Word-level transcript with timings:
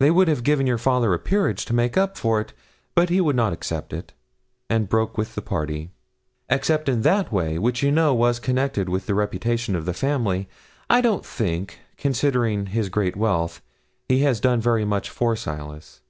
They 0.00 0.10
would 0.10 0.28
have 0.28 0.44
given 0.44 0.66
your 0.66 0.78
father 0.78 1.12
a 1.12 1.18
peerage 1.18 1.66
to 1.66 1.74
make 1.74 1.94
it 1.98 2.00
up, 2.00 2.16
but 2.94 3.10
he 3.10 3.20
would 3.20 3.36
not 3.36 3.52
accept 3.52 3.92
it, 3.92 4.14
and 4.70 4.88
broke 4.88 5.18
with 5.18 5.34
the 5.34 5.42
party. 5.42 5.90
Except 6.48 6.88
in 6.88 7.02
that 7.02 7.30
way 7.30 7.58
which, 7.58 7.82
you 7.82 7.92
know, 7.92 8.14
was 8.14 8.40
connected 8.40 8.88
with 8.88 9.04
the 9.04 9.14
reputation 9.14 9.76
of 9.76 9.84
the 9.84 9.92
family 9.92 10.48
I 10.88 11.02
don't 11.02 11.26
think, 11.26 11.80
considering 11.98 12.68
his 12.68 12.88
great 12.88 13.14
wealth, 13.14 13.60
he 14.08 14.20
has 14.20 14.40
done 14.40 14.62
very 14.62 14.86
much 14.86 15.10
for 15.10 15.36
Silas. 15.36 16.00